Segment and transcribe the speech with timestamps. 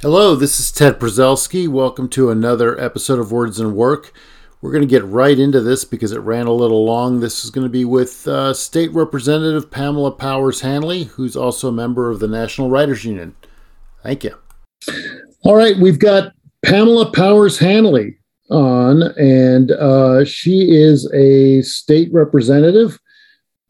[0.00, 1.66] Hello, this is Ted Prezelski.
[1.66, 4.12] Welcome to another episode of Words and Work.
[4.62, 7.18] We're going to get right into this because it ran a little long.
[7.18, 11.72] This is going to be with uh, State Representative Pamela Powers Hannley, who's also a
[11.72, 13.34] member of the National Writers Union.
[14.04, 14.36] Thank you.
[15.42, 16.32] All right, we've got
[16.64, 18.20] Pamela Powers Hannley
[18.52, 23.00] on, and uh, she is a state representative.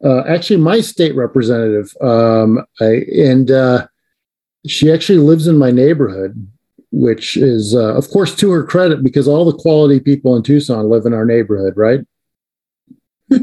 [0.03, 3.87] Uh, actually, my state representative, um, I, and uh,
[4.67, 6.47] she actually lives in my neighborhood,
[6.91, 10.89] which is, uh, of course, to her credit because all the quality people in Tucson
[10.89, 11.99] live in our neighborhood, right?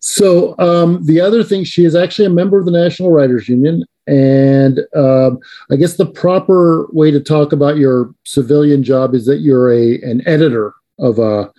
[0.00, 3.84] so um, the other thing, she is actually a member of the National Writers Union,
[4.06, 5.38] and um,
[5.70, 10.00] I guess the proper way to talk about your civilian job is that you're a
[10.00, 11.52] an editor of a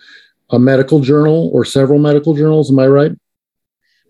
[0.50, 2.70] a medical journal or several medical journals.
[2.70, 3.12] Am I right?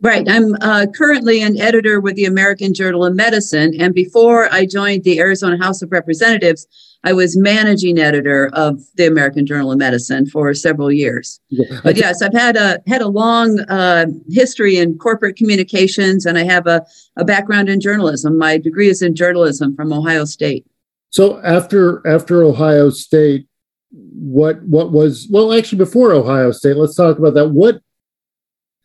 [0.03, 0.27] Right.
[0.29, 3.75] I'm uh, currently an editor with the American Journal of Medicine.
[3.79, 6.67] And before I joined the Arizona House of Representatives,
[7.05, 11.41] I was managing editor of the American Journal of Medicine for several years.
[11.49, 11.81] Yeah.
[11.83, 16.45] But yes, I've had a had a long uh, history in corporate communications, and I
[16.45, 16.85] have a,
[17.17, 18.37] a background in journalism.
[18.37, 20.67] My degree is in journalism from Ohio State.
[21.11, 23.47] So after after Ohio State,
[23.91, 26.77] what what was well actually before Ohio State?
[26.77, 27.49] Let's talk about that.
[27.49, 27.81] What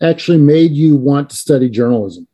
[0.02, 2.28] actually made you want to study journalism?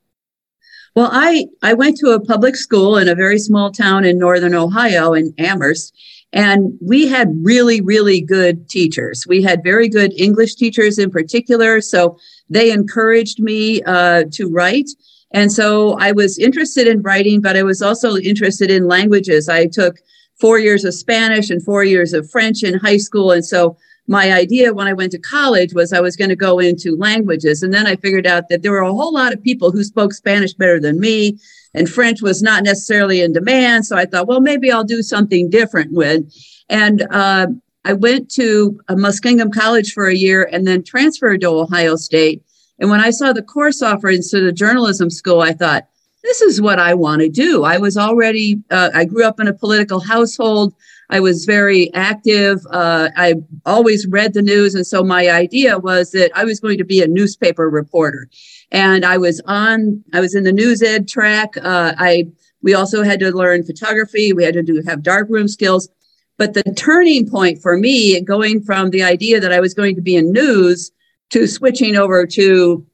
[0.95, 4.53] Well, I, I went to a public school in a very small town in northern
[4.53, 5.95] Ohio in Amherst,
[6.33, 9.25] and we had really, really good teachers.
[9.27, 11.81] We had very good English teachers in particular.
[11.81, 12.17] So
[12.49, 14.89] they encouraged me uh, to write.
[15.31, 19.49] And so I was interested in writing, but I was also interested in languages.
[19.49, 19.97] I took
[20.39, 23.31] four years of Spanish and four years of French in high school.
[23.31, 26.59] And so my idea when I went to college was I was going to go
[26.59, 27.63] into languages.
[27.63, 30.13] And then I figured out that there were a whole lot of people who spoke
[30.13, 31.37] Spanish better than me,
[31.73, 33.85] and French was not necessarily in demand.
[33.85, 36.23] So I thought, well, maybe I'll do something different with.
[36.69, 37.47] And uh,
[37.85, 42.43] I went to Muskingum College for a year and then transferred to Ohio State.
[42.79, 45.87] And when I saw the course offerings to the journalism school, I thought,
[46.23, 47.63] this is what I want to do.
[47.63, 50.73] I was already, uh, I grew up in a political household.
[51.11, 52.59] I was very active.
[52.71, 53.35] Uh, I
[53.65, 54.73] always read the news.
[54.73, 58.29] And so my idea was that I was going to be a newspaper reporter.
[58.71, 61.57] And I was on, I was in the news ed track.
[61.57, 62.27] Uh, I,
[62.61, 64.31] we also had to learn photography.
[64.31, 65.89] We had to do, have darkroom skills.
[66.37, 70.01] But the turning point for me, going from the idea that I was going to
[70.01, 70.91] be in news
[71.31, 72.85] to switching over to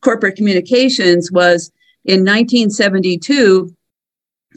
[0.00, 1.70] corporate communications was
[2.04, 3.74] in 1972.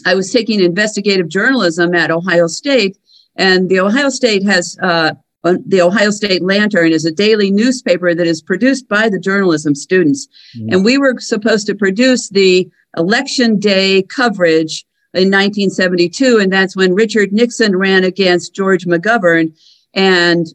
[0.05, 2.97] I was taking investigative journalism at Ohio State,
[3.35, 8.27] and the Ohio State has uh, the Ohio State Lantern is a daily newspaper that
[8.27, 10.27] is produced by the journalism students.
[10.57, 10.73] Mm-hmm.
[10.73, 16.39] And we were supposed to produce the election day coverage in 1972.
[16.39, 19.53] And that's when Richard Nixon ran against George McGovern.
[19.93, 20.47] And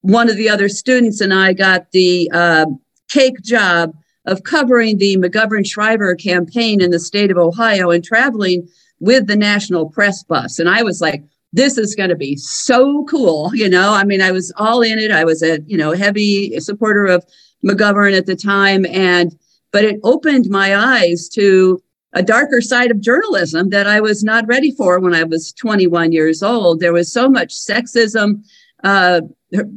[0.00, 2.66] one of the other students and I got the uh,
[3.08, 8.68] cake job of covering the McGovern Shriver campaign in the state of Ohio and traveling
[9.00, 10.58] with the national press bus.
[10.58, 13.50] And I was like, this is going to be so cool.
[13.54, 15.10] You know, I mean, I was all in it.
[15.10, 17.24] I was a, you know, heavy supporter of
[17.64, 18.86] McGovern at the time.
[18.86, 19.36] And,
[19.72, 24.46] but it opened my eyes to a darker side of journalism that I was not
[24.46, 26.80] ready for when I was 21 years old.
[26.80, 28.44] There was so much sexism.
[28.82, 29.22] Uh,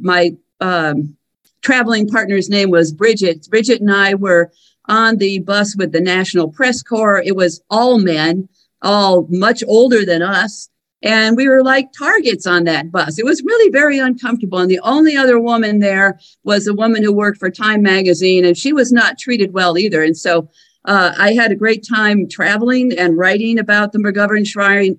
[0.00, 1.16] my um,
[1.62, 3.48] traveling partner's name was Bridget.
[3.50, 4.52] Bridget and I were
[4.86, 7.22] on the bus with the National Press Corps.
[7.24, 8.48] It was all men,
[8.84, 10.68] all much older than us.
[11.02, 13.18] And we were like targets on that bus.
[13.18, 14.58] It was really very uncomfortable.
[14.58, 18.56] And the only other woman there was a woman who worked for Time Magazine, and
[18.56, 20.02] she was not treated well either.
[20.02, 20.48] And so
[20.86, 24.46] uh, I had a great time traveling and writing about the McGovern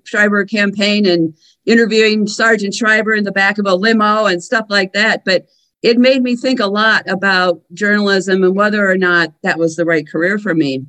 [0.06, 1.35] Shriver campaign and
[1.66, 5.24] interviewing Sargent Shriver in the back of a limo and stuff like that.
[5.25, 5.47] But
[5.81, 9.85] it made me think a lot about journalism and whether or not that was the
[9.85, 10.85] right career for me.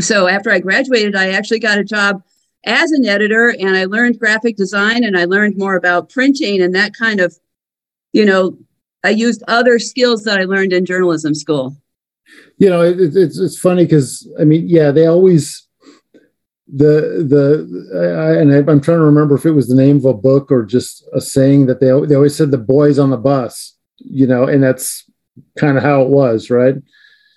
[0.00, 2.22] So after I graduated, I actually got a job
[2.64, 6.74] as an editor and I learned graphic design and I learned more about printing and
[6.74, 7.36] that kind of,
[8.12, 8.56] you know,
[9.04, 11.76] I used other skills that I learned in journalism school.
[12.58, 15.66] You know, it, it's it's funny because I mean, yeah, they always
[16.72, 20.14] the the I, and I'm trying to remember if it was the name of a
[20.14, 23.76] book or just a saying that they they always said the boys on the bus,
[23.98, 25.04] you know, and that's
[25.58, 26.76] kind of how it was, right?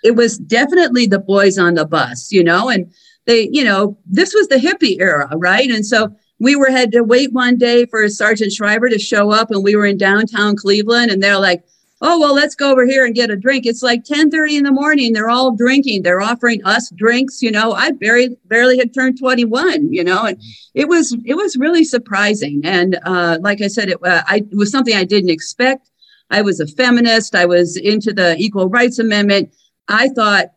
[0.06, 2.94] It was definitely the boys on the bus, you know, and
[3.26, 5.70] they, you know, this was the hippie era, right?
[5.70, 9.52] And so we were had to wait one day for Sargent Shriver to show up,
[9.52, 11.64] and we were in downtown Cleveland, and they're like,
[12.02, 13.66] oh well let's go over here and get a drink.
[13.66, 15.14] It's like 10 30 in the morning.
[15.14, 16.04] They're all drinking.
[16.04, 17.74] They're offering us drinks you know.
[17.74, 20.42] I barely barely had turned 21 you know and
[20.74, 22.62] it was it was really surprising.
[22.64, 25.90] And uh, like i said it, uh, I, it was something i didn't expect.
[26.32, 27.36] I was a feminist.
[27.36, 29.54] I was into the equal rights amendment
[29.88, 30.48] i thought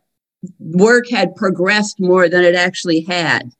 [0.59, 3.51] work had progressed more than it actually had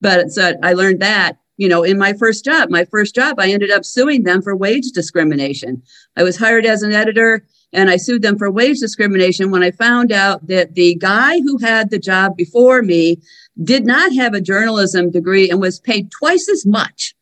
[0.00, 3.38] but so uh, i learned that you know, in my first job, my first job,
[3.38, 5.82] I ended up suing them for wage discrimination.
[6.16, 9.72] I was hired as an editor and I sued them for wage discrimination when I
[9.72, 13.20] found out that the guy who had the job before me
[13.62, 17.14] did not have a journalism degree and was paid twice as much.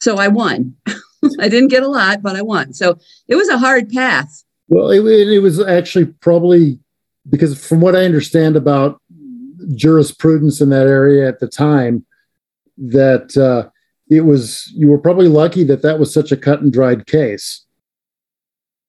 [0.00, 0.74] So I won.
[1.40, 2.74] I didn't get a lot, but I won.
[2.74, 4.44] So it was a hard path.
[4.66, 6.80] Well, it, it was actually probably
[7.28, 9.00] because, from what I understand about
[9.74, 12.04] jurisprudence in that area at the time,
[12.76, 13.70] that uh,
[14.08, 17.64] it was you were probably lucky that that was such a cut and dried case.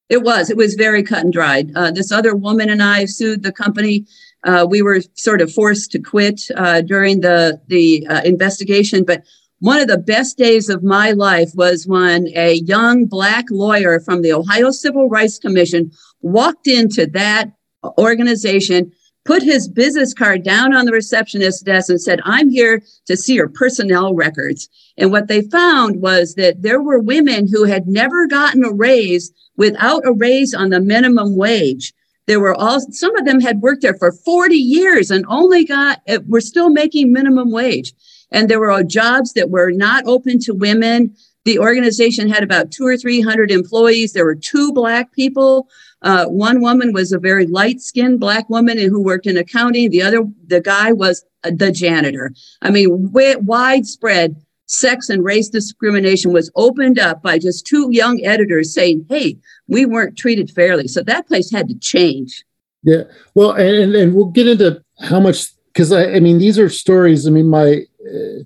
[0.09, 0.50] It was.
[0.50, 1.71] It was very cut and dried.
[1.75, 4.07] Uh, this other woman and I sued the company.
[4.44, 9.03] Uh, we were sort of forced to quit uh, during the the uh, investigation.
[9.03, 9.24] But
[9.59, 14.21] one of the best days of my life was when a young black lawyer from
[14.21, 17.51] the Ohio Civil Rights Commission walked into that
[17.98, 18.92] organization
[19.26, 23.36] put his business card down on the receptionist's desk and said, I'm here to see
[23.36, 24.70] your personnel records.
[24.98, 29.31] And what they found was that there were women who had never gotten a raise
[29.56, 31.94] without a raise on the minimum wage.
[32.26, 36.02] There were all, some of them had worked there for 40 years and only got,
[36.28, 37.94] were still making minimum wage.
[38.31, 41.16] And there were jobs that were not open to women.
[41.50, 44.13] The organization had about two or 300 employees.
[44.13, 45.68] There were two black people
[46.01, 49.90] uh, one woman was a very light skinned black woman who worked in accounting.
[49.90, 52.34] The other, the guy was the janitor.
[52.62, 54.36] I mean, widespread
[54.66, 59.38] sex and race discrimination was opened up by just two young editors saying, hey,
[59.68, 60.88] we weren't treated fairly.
[60.88, 62.44] So that place had to change.
[62.84, 63.04] Yeah.
[63.34, 67.28] Well, and, and we'll get into how much, because I, I mean, these are stories.
[67.28, 68.44] I mean, my, uh,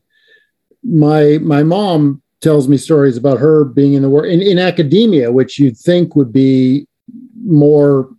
[0.83, 5.31] my, my mom tells me stories about her being in the work in, in academia,
[5.31, 6.85] which you'd think would be
[7.45, 8.09] more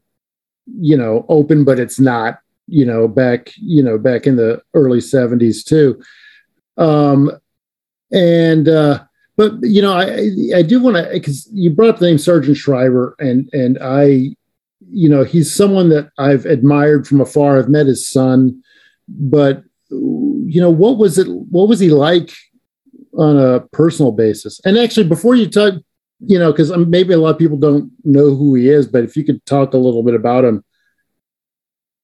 [0.78, 4.98] you know open but it's not you know back you know back in the early
[4.98, 6.02] 70s too.
[6.76, 7.30] Um
[8.12, 9.04] and uh
[9.36, 12.56] but you know i i do want to because you brought up the name Sargent
[12.56, 14.30] shriver and and i
[14.90, 17.58] you know he's someone that i've admired from afar.
[17.58, 18.62] I've met his son
[19.08, 22.32] but you know what was it what was he like
[23.16, 25.74] on a personal basis and actually before you talk
[26.26, 29.04] you know, because um, maybe a lot of people don't know who he is, but
[29.04, 30.64] if you could talk a little bit about him.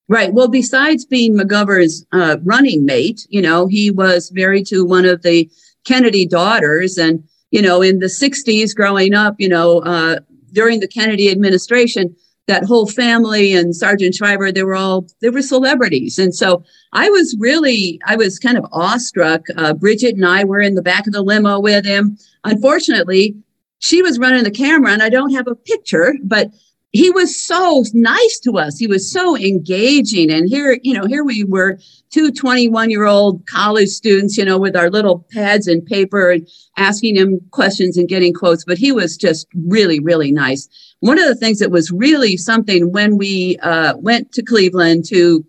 [0.09, 0.33] Right.
[0.33, 5.23] Well, besides being McGovern's uh, running mate, you know, he was married to one of
[5.23, 5.49] the
[5.85, 6.99] Kennedy daughters.
[6.99, 10.19] And, you know, in the 60s, growing up, you know, uh,
[10.53, 12.17] during the Kennedy administration,
[12.51, 16.19] that whole family and Sargent Shriver, they were all, they were celebrities.
[16.19, 19.47] And so I was really, I was kind of awestruck.
[19.57, 22.19] Uh, Bridget and I were in the back of the limo with him.
[22.43, 23.37] Unfortunately,
[23.79, 26.49] she was running the camera and I don't have a picture, but
[26.93, 28.79] he was so nice to us.
[28.79, 30.31] He was so engaging.
[30.31, 31.79] And here, you know, here we were,
[32.11, 36.49] two 21 year old college students, you know, with our little pads and paper and
[36.77, 38.65] asking him questions and getting quotes.
[38.65, 40.69] But he was just really, really nice.
[40.99, 45.45] One of the things that was really something when we uh, went to Cleveland to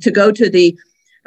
[0.00, 0.76] to go to the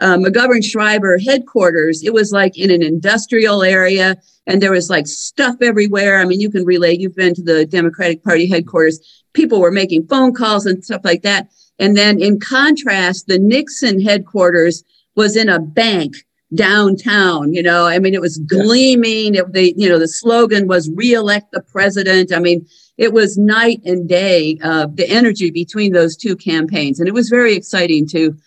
[0.04, 5.08] uh, McGovern Shriver headquarters, it was like in an industrial area and there was like
[5.08, 6.20] stuff everywhere.
[6.20, 9.24] I mean, you can relate, you've been to the Democratic Party headquarters.
[9.32, 11.48] People were making phone calls and stuff like that.
[11.80, 14.84] And then in contrast, the Nixon headquarters
[15.16, 16.16] was in a bank
[16.54, 19.36] downtown, you know, I mean, it was gleaming.
[19.36, 22.32] It, the, you know, the slogan was reelect the president.
[22.32, 27.00] I mean, it was night and day, uh, the energy between those two campaigns.
[27.00, 28.38] And it was very exciting to,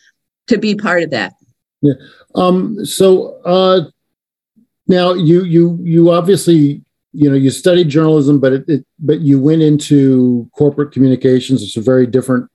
[0.46, 1.32] to be part of that.
[1.86, 1.94] Yeah.
[2.34, 3.90] Um, so, uh,
[4.88, 9.40] now you you you obviously you know you studied journalism, but it, it but you
[9.40, 11.62] went into corporate communications.
[11.62, 12.48] It's a very different.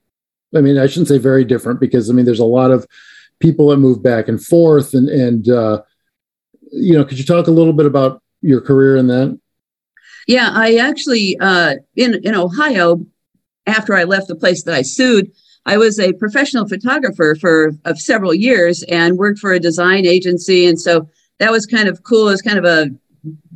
[0.54, 2.86] I mean, I shouldn't say very different because I mean there's a lot of
[3.40, 5.82] people that move back and forth, and and uh,
[6.72, 9.38] you know, could you talk a little bit about your career in that?
[10.26, 13.04] Yeah, I actually uh, in in Ohio
[13.66, 15.32] after I left the place that I sued.
[15.64, 20.66] I was a professional photographer for of several years and worked for a design agency,
[20.66, 22.28] and so that was kind of cool.
[22.28, 22.90] as kind of a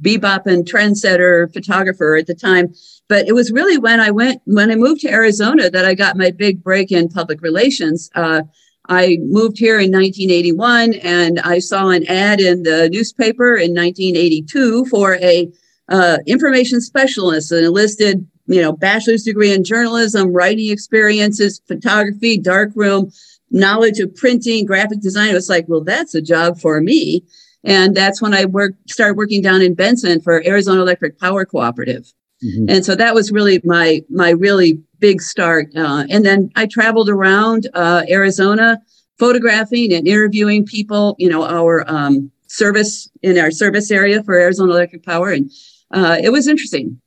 [0.00, 2.72] bebop and trendsetter photographer at the time.
[3.08, 6.16] But it was really when I went, when I moved to Arizona, that I got
[6.16, 8.10] my big break in public relations.
[8.14, 8.42] Uh,
[8.88, 14.86] I moved here in 1981 and I saw an ad in the newspaper in 1982
[14.86, 15.50] for a
[15.88, 22.38] uh, information specialist and it listed you know, bachelor's degree in journalism, writing experiences, photography,
[22.38, 23.10] darkroom,
[23.50, 25.30] knowledge of printing, graphic design.
[25.30, 27.22] It was like, well, that's a job for me.
[27.64, 32.12] And that's when I worked, started working down in Benson for Arizona Electric Power Cooperative.
[32.44, 32.66] Mm-hmm.
[32.68, 35.68] And so that was really my my really big start.
[35.74, 38.78] Uh, and then I traveled around uh, Arizona,
[39.18, 41.16] photographing and interviewing people.
[41.18, 45.50] You know, our um, service in our service area for Arizona Electric Power, and
[45.92, 47.00] uh, it was interesting.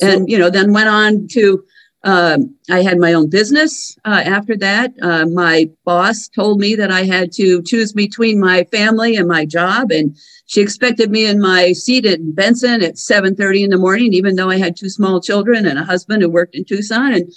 [0.00, 1.64] And you know, then went on to
[2.06, 4.94] um, I had my own business uh, after that.
[5.02, 9.44] Uh, my boss told me that I had to choose between my family and my
[9.44, 14.12] job, and she expected me in my seat at Benson at 7:30 in the morning,
[14.12, 17.12] even though I had two small children and a husband who worked in Tucson.
[17.12, 17.32] And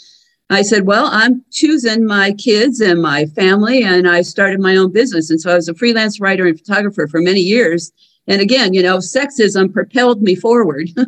[0.51, 4.91] I said, "Well, I'm choosing my kids and my family," and I started my own
[4.91, 5.31] business.
[5.31, 7.91] And so I was a freelance writer and photographer for many years.
[8.27, 10.91] And again, you know, sexism propelled me forward.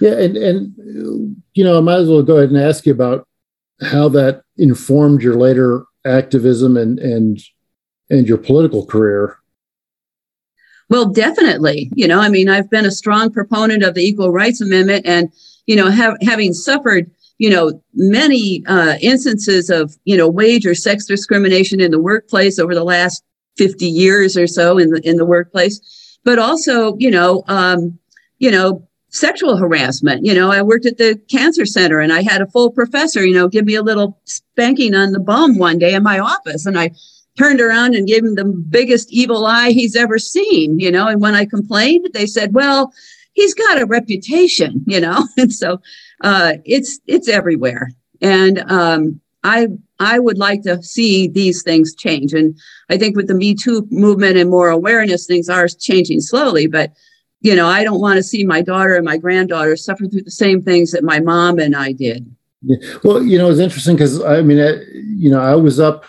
[0.00, 0.74] Yeah, and and
[1.54, 3.26] you know, I might as well go ahead and ask you about
[3.82, 7.40] how that informed your later activism and and
[8.08, 9.36] and your political career.
[10.88, 11.90] Well, definitely.
[11.94, 15.32] You know, I mean, I've been a strong proponent of the Equal Rights Amendment, and
[15.66, 17.10] you know, have, having suffered
[17.40, 22.58] you know many uh, instances of you know wage or sex discrimination in the workplace
[22.58, 23.24] over the last
[23.56, 27.98] 50 years or so in the in the workplace but also you know um,
[28.38, 30.24] you know sexual harassment.
[30.24, 33.34] You know, I worked at the cancer center and I had a full professor, you
[33.34, 36.64] know, give me a little spanking on the bum one day in my office.
[36.64, 36.92] And I
[37.36, 41.08] turned around and gave him the biggest evil eye he's ever seen, you know.
[41.08, 42.92] And when I complained, they said, well,
[43.32, 45.26] he's got a reputation, you know.
[45.36, 45.80] And so
[46.22, 47.90] uh, it's it's everywhere.
[48.20, 52.32] And um, I I would like to see these things change.
[52.32, 52.56] And
[52.90, 56.66] I think with the Me Too movement and more awareness, things are changing slowly.
[56.66, 56.92] But
[57.40, 60.30] you know, I don't want to see my daughter and my granddaughter suffer through the
[60.30, 62.30] same things that my mom and I did.
[62.62, 62.76] Yeah.
[63.02, 66.04] Well, you know, it's interesting because I mean, I, you know, I was up.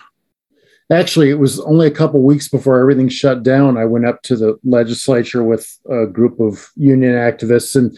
[0.91, 3.77] Actually, it was only a couple weeks before everything shut down.
[3.77, 7.97] I went up to the legislature with a group of union activists, and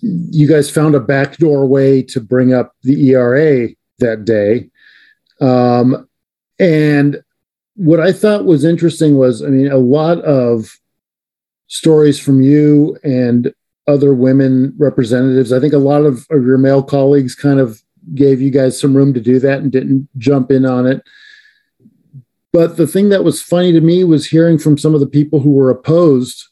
[0.00, 3.68] you guys found a backdoor way to bring up the ERA
[4.00, 4.70] that day.
[5.40, 6.08] Um,
[6.58, 7.22] and
[7.76, 10.76] what I thought was interesting was, I mean, a lot of
[11.70, 13.54] stories from you and
[13.86, 15.52] other women representatives.
[15.52, 17.80] I think a lot of, of your male colleagues kind of
[18.12, 21.02] gave you guys some room to do that and didn't jump in on it.
[22.52, 25.38] But the thing that was funny to me was hearing from some of the people
[25.38, 26.48] who were opposed,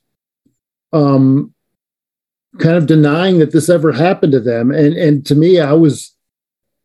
[0.93, 1.53] um,
[2.61, 4.71] kind of denying that this ever happened to them.
[4.71, 6.15] And and to me, I was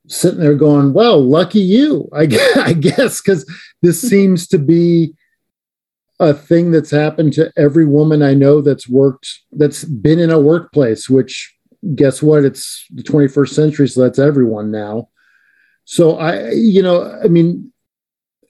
[0.08, 3.46] sitting there going, "Well, lucky you, I guess," I guess, because
[3.84, 5.14] this seems to be
[6.20, 10.40] a thing that's happened to every woman I know that's worked, that's been in a
[10.40, 11.54] workplace, which
[11.96, 12.46] guess what?
[12.46, 15.10] It's the 21st century, so that's everyone now.
[15.86, 17.72] So I, you know, I mean,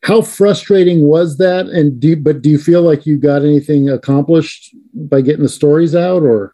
[0.04, 1.68] how frustrating was that?
[1.68, 5.96] And do, but do you feel like you got anything accomplished by getting the stories
[5.96, 6.54] out or?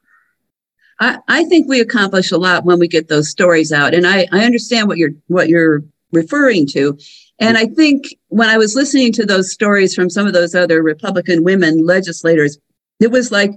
[0.99, 3.93] I, I think we accomplish a lot when we get those stories out.
[3.93, 6.97] And I, I understand what you're, what you're referring to.
[7.39, 10.83] And I think when I was listening to those stories from some of those other
[10.83, 12.57] Republican women legislators,
[12.99, 13.51] it was like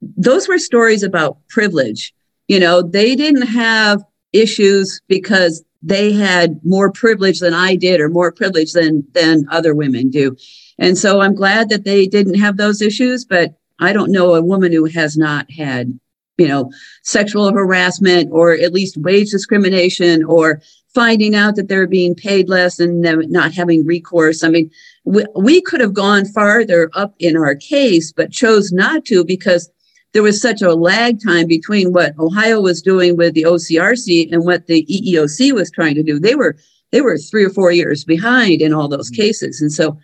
[0.00, 2.14] those were stories about privilege.
[2.48, 8.08] You know, they didn't have issues because they had more privilege than I did or
[8.08, 10.36] more privilege than than other women do.
[10.78, 14.42] And so I'm glad that they didn't have those issues, but I don't know a
[14.42, 15.98] woman who has not had,
[16.38, 16.70] you know,
[17.02, 20.60] sexual harassment or at least wage discrimination or
[20.94, 24.42] finding out that they're being paid less and not having recourse.
[24.42, 24.70] I mean,
[25.04, 29.70] we, we could have gone farther up in our case, but chose not to because
[30.12, 34.44] there was such a lag time between what Ohio was doing with the OCRC and
[34.44, 36.18] what the EEOC was trying to do.
[36.18, 36.56] They were
[36.90, 39.22] they were three or four years behind in all those mm-hmm.
[39.22, 39.96] cases, and so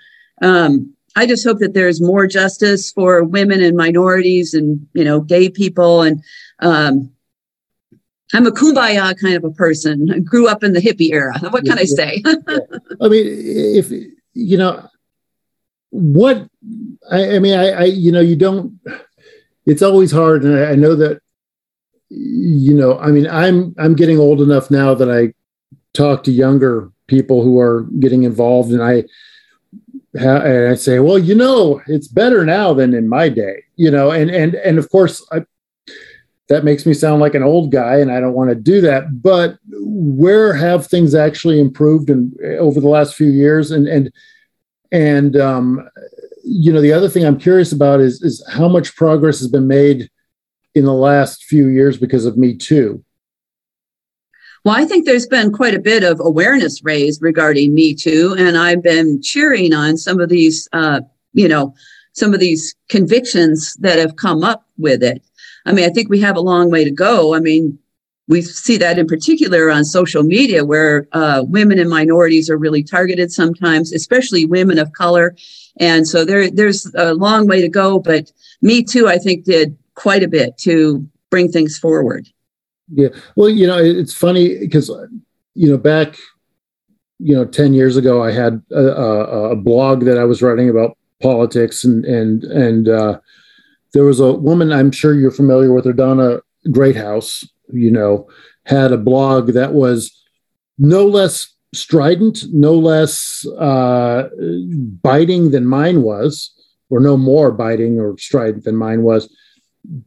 [0.43, 5.21] um, I just hope that there's more justice for women and minorities and you know
[5.21, 6.23] gay people and
[6.61, 7.11] um,
[8.35, 10.11] I'm a kumbaya kind of a person.
[10.11, 11.39] I grew up in the hippie era.
[11.51, 12.23] What can yeah, I say?
[12.27, 12.59] yeah.
[13.01, 13.91] I mean, if
[14.35, 14.89] you know
[15.91, 16.49] what
[17.11, 18.81] I, I mean, I, I, you know, you don't.
[19.65, 21.21] It's always hard, and I, I know that.
[22.09, 25.35] You know, I mean, I'm I'm getting old enough now that I
[25.93, 29.05] talk to younger people who are getting involved, and I
[30.15, 34.11] and I say, well, you know, it's better now than in my day, you know,
[34.11, 35.45] and and and of course, I,
[36.49, 39.23] that makes me sound like an old guy and i don't want to do that
[39.23, 44.13] but where have things actually improved in, over the last few years and and
[44.93, 45.89] and um,
[46.45, 49.67] you know the other thing i'm curious about is is how much progress has been
[49.67, 50.09] made
[50.75, 53.03] in the last few years because of me too
[54.65, 58.57] Well, I think there's been quite a bit of awareness raised regarding Me Too, and
[58.57, 61.03] I've been cheering on some of these, uh,
[61.35, 61.73] you know,
[62.15, 65.23] some of these convictions that have come up with it.
[65.67, 67.35] I mean, I think we have a long way to go.
[67.35, 67.79] I mean,
[68.29, 72.83] we see that in particular on social media where uh, women and minorities are really
[72.83, 75.37] targeted sometimes, especially women of color.
[75.79, 78.33] And so there, there's a long way to go, but
[78.63, 82.29] Me Too, I think, did quite a bit to bring things forward.
[82.93, 83.09] Yeah.
[83.35, 84.89] Well, you know, it's funny because,
[85.55, 86.17] you know, back,
[87.19, 90.69] you know, 10 years ago, I had a, a, a blog that I was writing
[90.69, 93.19] about politics and, and, and, uh,
[93.97, 98.29] there was a woman, I'm sure you're familiar with her, Donna Gratehouse, you know,
[98.65, 100.23] had a blog that was
[100.77, 104.29] no less strident, no less uh,
[105.03, 106.53] biting than mine was,
[106.91, 109.35] or no more biting or strident than mine was.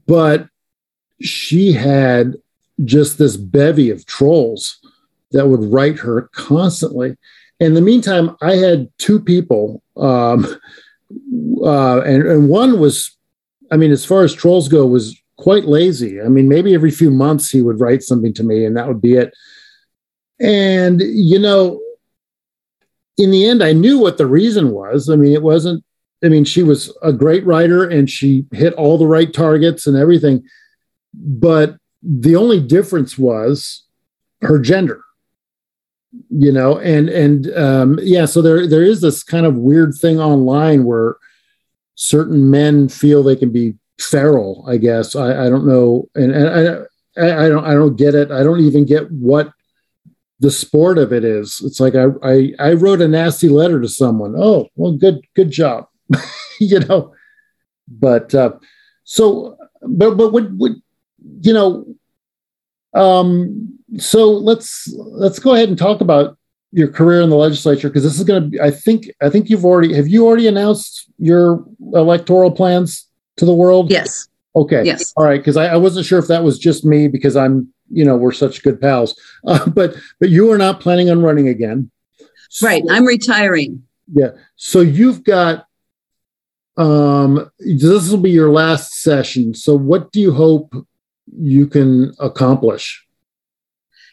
[0.05, 0.47] But
[1.19, 2.35] she had
[2.85, 4.77] just this bevy of trolls
[5.31, 7.17] that would write her constantly.
[7.59, 10.45] In the meantime, I had two people, um,
[11.63, 13.15] uh, and, and one was,
[13.71, 16.21] I mean, as far as trolls go, was quite lazy.
[16.21, 19.01] I mean, maybe every few months he would write something to me, and that would
[19.01, 19.33] be it.
[20.39, 21.81] And, you know,
[23.17, 25.09] in the end, I knew what the reason was.
[25.09, 25.83] I mean, it wasn't,
[26.23, 29.97] I mean, she was a great writer and she hit all the right targets and
[29.97, 30.43] everything.
[31.13, 33.85] But the only difference was
[34.41, 35.01] her gender
[36.29, 40.19] you know and and um yeah so there there is this kind of weird thing
[40.19, 41.17] online where
[41.99, 45.15] certain men feel they can be feral i guess.
[45.15, 46.07] I i don't know.
[46.15, 46.47] And, and
[47.17, 48.31] i i don't i don't get it.
[48.31, 49.51] I don't even get what
[50.39, 51.61] the sport of it is.
[51.63, 54.35] It's like i i, I wrote a nasty letter to someone.
[54.37, 55.87] Oh well good good job.
[56.61, 57.13] You know
[57.87, 58.51] but uh
[59.05, 60.81] so but but what would
[61.41, 61.85] you know,
[62.93, 66.37] um, so let's let's go ahead and talk about
[66.71, 68.61] your career in the legislature because this is going to be.
[68.61, 73.07] I think I think you've already have you already announced your electoral plans
[73.37, 73.91] to the world?
[73.91, 74.27] Yes.
[74.55, 74.83] Okay.
[74.83, 75.13] Yes.
[75.15, 75.39] All right.
[75.39, 78.31] Because I, I, wasn't sure if that was just me because I'm you know we're
[78.31, 81.89] such good pals, uh, but but you are not planning on running again.
[82.61, 82.83] Right.
[82.89, 83.83] I'm retiring.
[84.11, 84.31] Yeah.
[84.55, 85.65] So you've got
[86.77, 90.73] um this will be your last session so what do you hope
[91.37, 93.05] you can accomplish?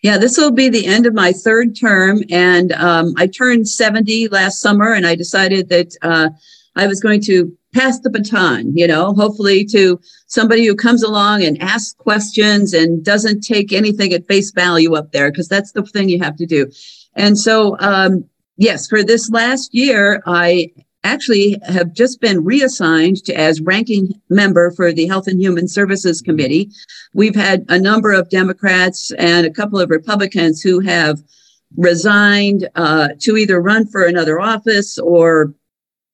[0.02, 2.22] Yeah, this will be the end of my third term.
[2.30, 6.30] And um, I turned 70 last summer, and I decided that uh,
[6.76, 11.44] I was going to pass the baton, you know, hopefully to somebody who comes along
[11.44, 15.82] and asks questions and doesn't take anything at face value up there, because that's the
[15.82, 16.70] thing you have to do.
[17.14, 18.24] And so, um,
[18.56, 20.72] yes, for this last year, I
[21.06, 26.20] actually have just been reassigned to, as ranking member for the Health and Human Services
[26.20, 26.70] Committee.
[27.14, 31.22] We've had a number of Democrats and a couple of Republicans who have
[31.76, 35.54] resigned uh, to either run for another office or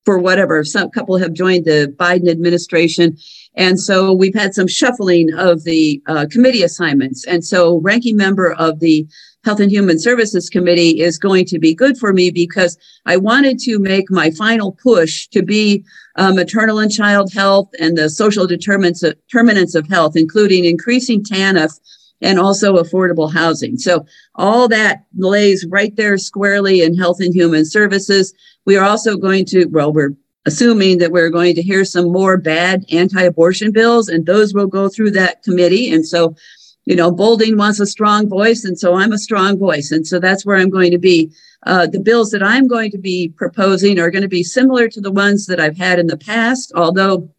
[0.05, 0.65] for whatever.
[0.65, 3.17] Some couple have joined the Biden administration.
[3.55, 7.25] And so we've had some shuffling of the uh, committee assignments.
[7.27, 9.07] And so ranking member of the
[9.45, 13.59] Health and Human Services Committee is going to be good for me because I wanted
[13.61, 15.85] to make my final push to be
[16.17, 21.25] uh, maternal and child health and the social determinants of, determinants of health, including increasing
[21.25, 21.81] TANF
[22.21, 23.79] and also affordable housing.
[23.79, 28.33] So all that lays right there squarely in Health and Human Services.
[28.65, 30.15] We are also going to, well, we're
[30.47, 34.89] assuming that we're going to hear some more bad anti-abortion bills and those will go
[34.89, 35.93] through that committee.
[35.93, 36.37] And so
[36.85, 39.93] you know, Bolding wants a strong voice, and so I'm a strong voice.
[39.93, 41.33] And so that's where I'm going to be.
[41.65, 45.01] Uh, the bills that I'm going to be proposing are going to be similar to
[45.01, 47.31] the ones that I've had in the past, although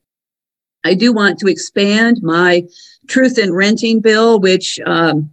[0.85, 2.63] I do want to expand my
[3.07, 5.29] truth in renting bill, which um,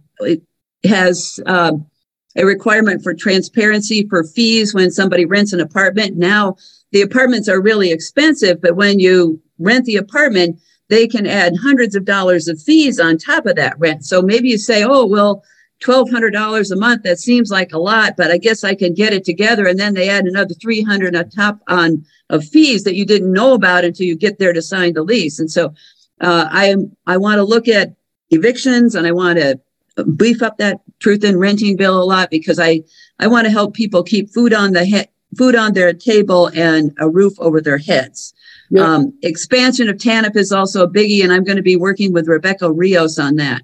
[0.83, 1.71] has uh,
[2.35, 6.17] a requirement for transparency for fees when somebody rents an apartment.
[6.17, 6.55] Now,
[6.91, 10.59] the apartments are really expensive, but when you rent the apartment,
[10.91, 14.05] they can add hundreds of dollars of fees on top of that rent.
[14.05, 15.41] So maybe you say, oh, well,
[15.81, 19.23] $1,200 a month, that seems like a lot, but I guess I can get it
[19.23, 19.65] together.
[19.67, 23.53] And then they add another 300 on top on of fees that you didn't know
[23.53, 25.39] about until you get there to sign the lease.
[25.39, 25.73] And so
[26.19, 27.95] uh, I am, I want to look at
[28.29, 29.59] evictions and I want to
[30.17, 32.83] beef up that truth in renting bill a lot because I,
[33.17, 36.93] I want to help people keep food on the head, food on their table and
[36.99, 38.33] a roof over their heads.
[38.79, 42.27] Um, expansion of TANF is also a biggie, and I'm going to be working with
[42.27, 43.61] Rebecca Rios on that.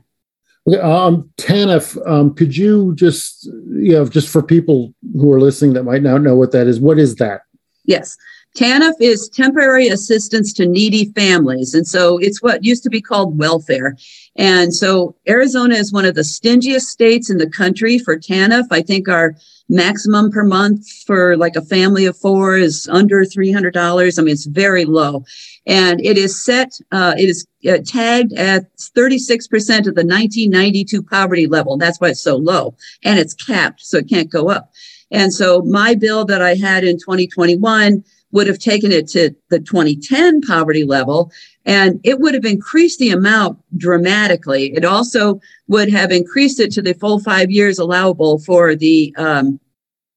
[0.68, 5.74] Okay, um, TANF, um, could you just, you know, just for people who are listening
[5.74, 7.42] that might not know what that is, what is that?
[7.86, 8.18] Yes.
[8.58, 11.76] TANF is temporary assistance to needy families.
[11.76, 13.96] And so it's what used to be called welfare.
[14.36, 18.66] And so Arizona is one of the stingiest states in the country for TANF.
[18.72, 19.36] I think our
[19.70, 24.18] maximum per month for like a family of four is under $300.
[24.18, 25.24] I mean, it's very low.
[25.68, 29.52] And it is set, uh, it is uh, tagged at 36%
[29.88, 31.78] of the 1992 poverty level.
[31.78, 32.76] That's why it's so low.
[33.04, 34.72] And it's capped, so it can't go up.
[35.12, 39.60] And so my bill that I had in 2021 would have taken it to the
[39.60, 41.32] 2010 poverty level
[41.66, 44.74] and it would have increased the amount dramatically.
[44.74, 49.60] It also would have increased it to the full five years allowable for the um,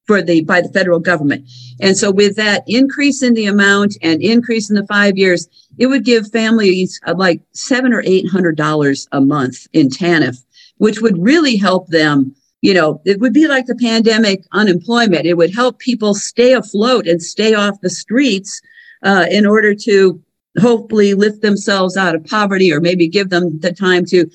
[0.07, 1.47] for the by the federal government.
[1.81, 5.47] And so with that increase in the amount and increase in the five years,
[5.77, 10.37] it would give families uh, like seven or eight hundred dollars a month in TANF,
[10.77, 15.25] which would really help them you know, it would be like the pandemic unemployment.
[15.25, 18.61] It would help people stay afloat and stay off the streets
[19.03, 20.21] uh, in order to
[20.59, 24.29] hopefully lift themselves out of poverty or maybe give them the time to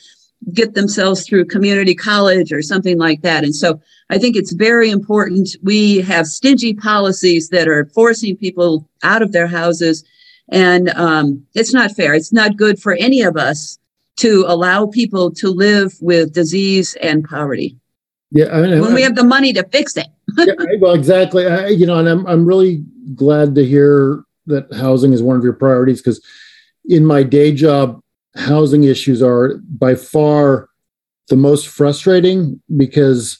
[0.53, 3.45] get themselves through community college or something like that.
[3.45, 5.51] And so I think it's very important.
[5.63, 10.05] We have stingy policies that are forcing people out of their houses.
[10.49, 12.15] And um, it's not fair.
[12.15, 13.79] It's not good for any of us
[14.17, 17.77] to allow people to live with disease and poverty.
[18.37, 20.07] Yeah, I mean, when we have the money to fix it.
[20.37, 21.47] yeah, well, exactly.
[21.47, 25.43] I, you know, and I'm I'm really glad to hear that housing is one of
[25.43, 26.25] your priorities because
[26.85, 28.01] in my day job,
[28.37, 30.69] housing issues are by far
[31.29, 33.39] the most frustrating because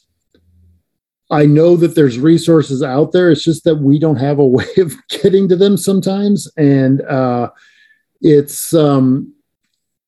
[1.31, 3.31] I know that there's resources out there.
[3.31, 7.51] It's just that we don't have a way of getting to them sometimes, and uh,
[8.21, 9.35] it's um,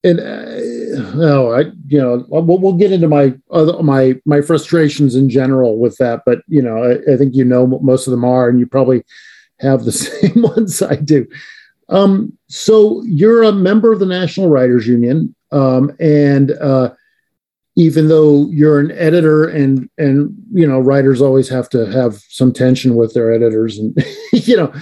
[0.05, 5.17] and uh, oh, I you know we'll, we'll get into my other my my frustrations
[5.17, 8.25] in general with that, but you know I, I, think you know most of them
[8.25, 9.03] are, and you probably
[9.61, 11.27] have the same ones I do.
[11.89, 16.91] Um, so you're a member of the National Writers Union, um, and uh,
[17.75, 22.53] even though you're an editor, and and you know writers always have to have some
[22.53, 23.97] tension with their editors, and
[24.33, 24.73] you know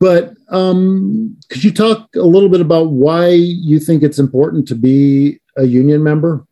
[0.00, 4.74] but um, could you talk a little bit about why you think it's important to
[4.74, 6.44] be a union member?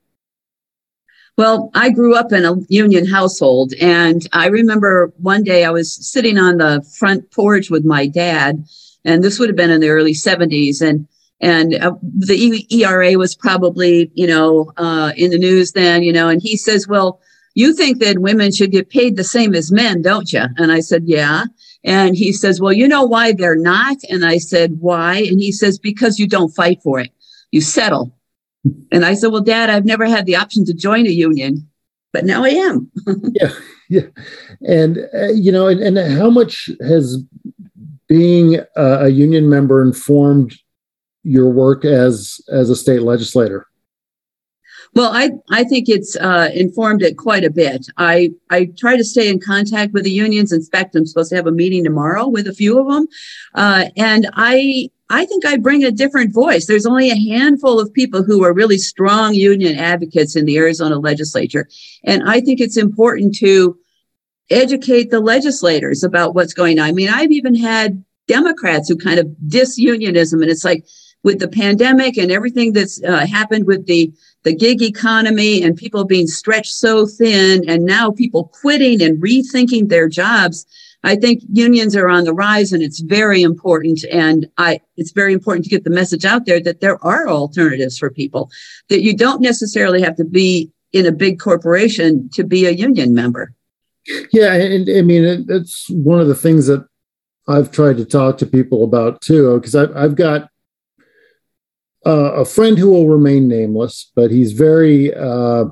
[1.39, 5.95] Well, I grew up in a union household, and I remember one day I was
[5.95, 8.65] sitting on the front porch with my dad,
[9.05, 11.07] and this would have been in the early 70s, and
[11.41, 16.29] and uh, the ERA was probably you know uh, in the news then, you know,
[16.29, 17.21] and he says, "Well,
[17.55, 20.81] you think that women should get paid the same as men, don't you?" And I
[20.81, 21.45] said, "Yeah."
[21.85, 23.97] And he says, Well, you know why they're not?
[24.11, 25.17] And I said, Why?
[25.19, 27.12] And he says, Because you don't fight for it,
[27.51, 28.14] you settle.
[28.93, 31.69] And I said, Well, Dad, I've never had the option to join a union,
[32.12, 32.91] but now I am.
[33.33, 33.53] yeah.
[33.88, 34.03] Yeah.
[34.67, 37.23] And, uh, you know, and, and how much has
[38.07, 40.55] being a, a union member informed
[41.23, 43.67] your work as as a state legislator?
[44.94, 47.87] Well, I, I think it's uh, informed it quite a bit.
[47.98, 50.53] I, I try to stay in contact with the unions.
[50.53, 53.07] In fact, I'm supposed to have a meeting tomorrow with a few of them.
[53.55, 56.66] Uh, and I, I think I bring a different voice.
[56.66, 60.98] There's only a handful of people who are really strong union advocates in the Arizona
[60.98, 61.68] legislature.
[62.05, 63.79] And I think it's important to
[64.51, 66.88] educate the legislators about what's going on.
[66.88, 70.85] I mean, I've even had Democrats who kind of disunionism, and it's like
[71.22, 74.12] with the pandemic and everything that's uh, happened with the
[74.44, 79.88] the gig economy and people being stretched so thin and now people quitting and rethinking
[79.88, 80.66] their jobs
[81.05, 84.05] i think unions are on the rise and it's very important.
[84.11, 87.98] And i it's very important to get the message out there that there are alternatives
[87.98, 88.51] for people
[88.88, 93.14] that you don't necessarily have to be in a big corporation to be a union
[93.14, 93.53] member.
[94.33, 96.87] Yeah and i mean it's one of the things that
[97.46, 100.48] i've tried to talk to people about too because I've, I've got
[102.09, 105.66] uh, a friend who will remain nameless, but he's very uh,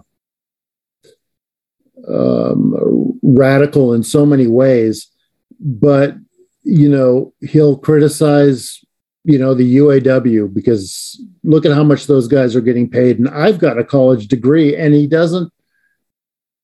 [2.06, 5.10] um, radical in so many ways.
[5.58, 6.14] But
[6.62, 8.84] you know, he'll criticize
[9.24, 13.30] you know the UAW because look at how much those guys are getting paid, and
[13.30, 15.50] I've got a college degree, and he doesn't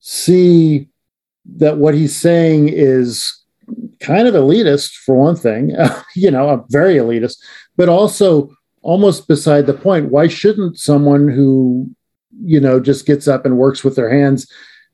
[0.00, 0.90] see
[1.56, 3.42] that what he's saying is
[4.00, 5.74] kind of elitist for one thing,
[6.14, 7.38] you know, very elitist,
[7.76, 8.50] but also
[8.82, 10.10] almost beside the point.
[10.10, 11.90] Why shouldn't someone who,
[12.42, 14.46] you know, just gets up and works with their hands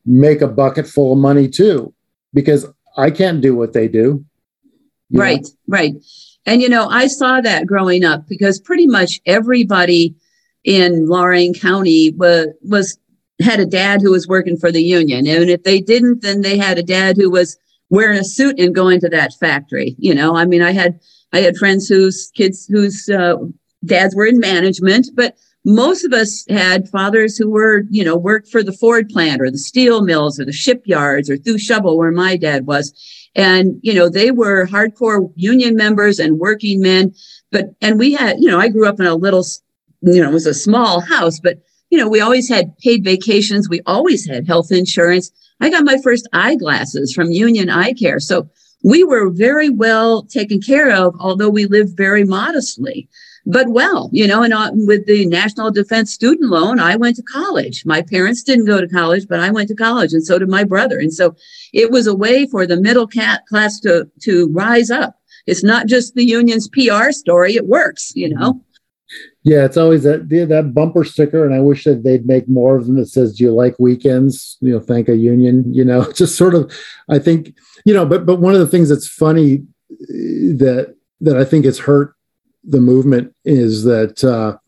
[0.07, 1.94] make a bucket full of money too?
[2.33, 4.24] Because I can't do what they do.
[5.12, 5.51] Right, know?
[5.68, 5.94] right.
[6.46, 10.14] And, you know, I saw that growing up because pretty much everybody
[10.64, 12.98] in Lorain County was, was
[13.40, 15.27] had a dad who was working for the union.
[15.27, 17.57] And if they didn't, then they had a dad who was
[17.90, 19.94] wearing a suit and going to that factory.
[19.98, 21.01] You know, I mean, I had
[21.33, 23.37] I had friends whose kids whose uh,
[23.85, 28.49] dads were in management, but most of us had fathers who were, you know, worked
[28.49, 32.12] for the Ford plant or the steel mills or the shipyards or Thew Shovel where
[32.12, 32.93] my dad was.
[33.35, 37.14] And, you know, they were hardcore union members and working men.
[37.51, 39.45] But, and we had, you know, I grew up in a little,
[40.01, 41.59] you know, it was a small house, but,
[41.91, 43.69] you know, we always had paid vacations.
[43.69, 45.31] We always had health insurance.
[45.61, 48.21] I got my first eyeglasses from Union Eye Care.
[48.21, 48.49] So
[48.85, 53.09] we were very well taken care of, although we lived very modestly
[53.49, 57.23] but well, you know, and uh, with the National Defense Student Loan, I went to
[57.23, 57.87] college.
[57.87, 60.65] My parents didn't go to college, but I went to college, and so did my
[60.65, 60.99] brother.
[60.99, 61.35] And so
[61.73, 65.19] it was a way for the middle class to to rise up.
[65.47, 68.63] It's not just the union's PR story; it works, you know.
[69.45, 72.85] Yeah, it's always that that bumper sticker, and I wish that they'd make more of
[72.85, 75.65] them that says, "Do you like weekends?" You know, thank a union.
[75.73, 76.71] You know, just sort of.
[77.09, 77.55] I think
[77.87, 81.65] you know, but but one of the things that's funny eh, that that I think
[81.65, 82.15] has hurt
[82.64, 84.59] the movement is that uh,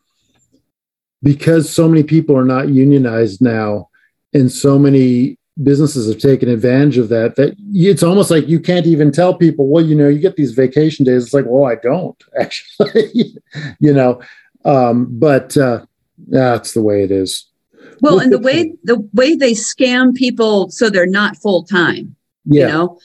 [1.22, 3.88] because so many people are not unionized now,
[4.32, 8.86] and so many businesses have taken advantage of that, that it's almost like you can't
[8.86, 11.24] even tell people, well, you know, you get these vacation days.
[11.24, 13.36] It's like, well, I don't actually,
[13.78, 14.20] you know,
[14.64, 15.84] um, but uh,
[16.28, 17.46] that's the way it is.
[18.00, 22.16] Well, and the way the way they scam people so they're not full time.
[22.46, 22.66] Yeah.
[22.66, 22.98] You know,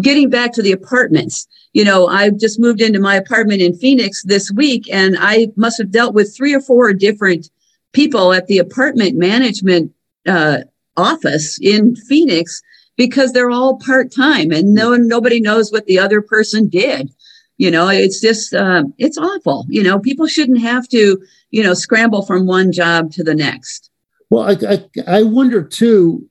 [0.00, 4.22] getting back to the apartments you know, I just moved into my apartment in Phoenix
[4.22, 7.50] this week, and I must have dealt with three or four different
[7.92, 9.92] people at the apartment management
[10.26, 10.58] uh,
[10.96, 12.62] office in Phoenix
[12.96, 17.10] because they're all part time, and no nobody knows what the other person did.
[17.56, 19.66] You know, it's just uh, it's awful.
[19.68, 23.90] You know, people shouldn't have to you know scramble from one job to the next.
[24.30, 26.28] Well, I I, I wonder too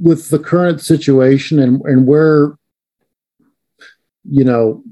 [0.00, 2.56] with the current situation and and where
[4.24, 4.82] you know,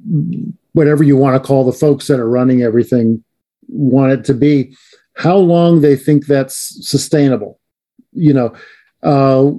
[0.72, 3.22] whatever you want to call the folks that are running everything
[3.68, 4.76] want it to be,
[5.16, 7.58] how long they think that's sustainable.
[8.12, 8.54] You know,
[9.02, 9.52] uh,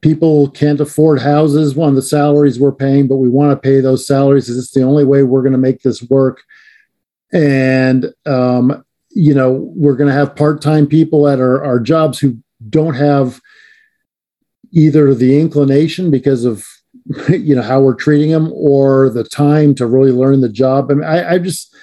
[0.00, 4.06] people can't afford houses One, the salaries we're paying, but we want to pay those
[4.06, 4.48] salaries.
[4.48, 6.42] It's the only way we're going to make this work.
[7.32, 12.18] And, um, you know, we're going to have part time people at our, our jobs
[12.18, 12.38] who
[12.70, 13.40] don't have
[14.72, 16.66] either the inclination because of
[17.28, 20.90] you know how we're treating them or the time to really learn the job.
[20.90, 21.74] I mean, I, I just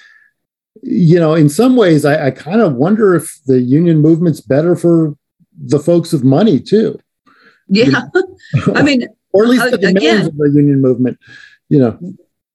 [0.82, 4.76] you know, in some ways, I, I kind of wonder if the union movement's better
[4.76, 5.16] for
[5.56, 6.98] the folks with money too.
[7.68, 8.02] Yeah,
[8.74, 11.18] I mean, or at least uh, the demands again, of the union movement.
[11.70, 11.98] You know,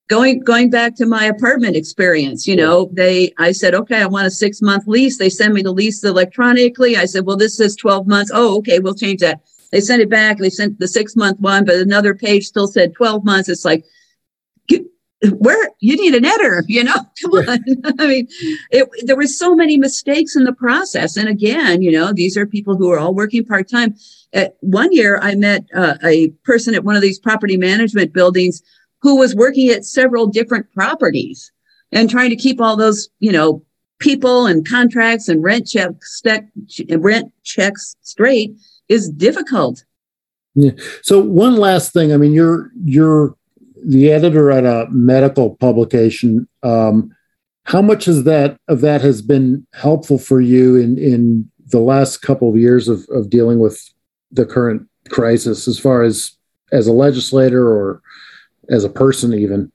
[0.09, 4.27] going going back to my apartment experience you know they i said okay i want
[4.27, 5.17] a six month lease.
[5.17, 6.97] They send me the lease electronically.
[6.97, 8.31] I said well this says 12 months.
[8.33, 10.37] Oh okay we'll change that they sent it back.
[10.37, 13.49] They sent the six month one, but another page still said 12 months.
[13.49, 13.85] It's like,
[15.37, 16.95] where you need an editor, you know?
[17.21, 17.59] Come on.
[17.99, 18.27] I mean,
[18.71, 21.17] it, there were so many mistakes in the process.
[21.17, 23.95] And again, you know, these are people who are all working part time.
[24.61, 28.61] One year, I met uh, a person at one of these property management buildings
[29.01, 31.51] who was working at several different properties
[31.91, 33.63] and trying to keep all those, you know,
[33.99, 36.21] people and contracts and rent checks,
[36.89, 38.55] rent checks straight
[38.89, 39.85] is difficult.
[40.55, 40.71] Yeah.
[41.03, 43.35] So one last thing, I mean, you're you're
[43.85, 46.47] the editor at a medical publication.
[46.63, 47.15] Um,
[47.63, 52.17] how much is that of that has been helpful for you in in the last
[52.17, 53.79] couple of years of, of dealing with
[54.31, 56.35] the current crisis, as far as
[56.71, 58.01] as a legislator or
[58.69, 59.71] as a person, even?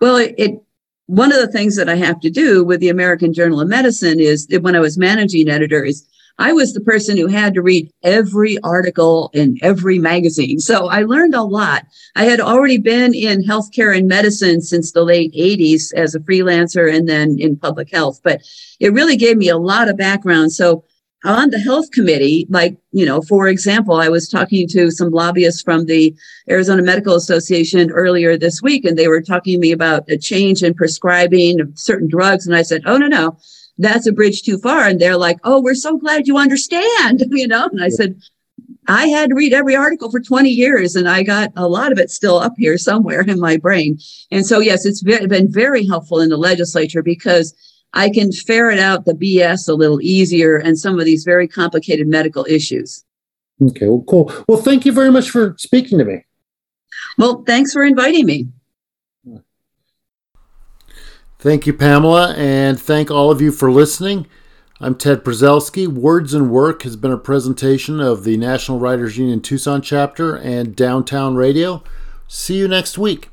[0.00, 0.60] Well, it, it
[1.06, 4.18] one of the things that I have to do with the American Journal of Medicine
[4.20, 6.06] is that when I was managing editor is
[6.38, 10.58] I was the person who had to read every article in every magazine.
[10.58, 11.84] So I learned a lot.
[12.16, 16.92] I had already been in healthcare and medicine since the late 80s as a freelancer
[16.92, 18.40] and then in public health, but
[18.80, 20.52] it really gave me a lot of background.
[20.52, 20.84] So
[21.24, 25.62] on the health committee, like, you know, for example, I was talking to some lobbyists
[25.62, 26.12] from the
[26.50, 30.64] Arizona Medical Association earlier this week, and they were talking to me about a change
[30.64, 32.44] in prescribing of certain drugs.
[32.44, 33.38] And I said, oh, no, no
[33.78, 34.86] that's a bridge too far.
[34.86, 37.68] And they're like, oh, we're so glad you understand, you know?
[37.70, 38.20] And I said,
[38.88, 41.98] I had to read every article for 20 years and I got a lot of
[41.98, 43.98] it still up here somewhere in my brain.
[44.30, 47.54] And so, yes, it's been very helpful in the legislature because
[47.94, 52.08] I can ferret out the BS a little easier and some of these very complicated
[52.08, 53.04] medical issues.
[53.60, 54.32] Okay, well, cool.
[54.48, 56.24] Well, thank you very much for speaking to me.
[57.18, 58.48] Well, thanks for inviting me.
[61.42, 64.28] Thank you, Pamela, and thank all of you for listening.
[64.80, 65.88] I'm Ted Prezelski.
[65.88, 70.76] Words and Work has been a presentation of the National Writers Union Tucson chapter and
[70.76, 71.82] Downtown Radio.
[72.28, 73.31] See you next week.